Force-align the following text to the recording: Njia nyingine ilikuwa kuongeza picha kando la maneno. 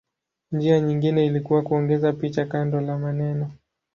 Njia 0.51 0.79
nyingine 0.79 1.25
ilikuwa 1.25 1.61
kuongeza 1.61 2.13
picha 2.13 2.45
kando 2.45 2.81
la 2.81 2.97
maneno. 2.97 3.51